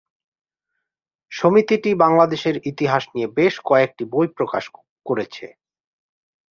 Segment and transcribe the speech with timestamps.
[1.31, 4.63] সমিতিটি বাংলাদেশের ইতিহাস নিয়ে বেশ কয়েকটি বই প্রকাশ
[5.05, 5.45] করেছে।